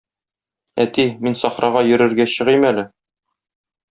[0.85, 2.89] Әти, мин сахрага йөрергә чыгыйм әле.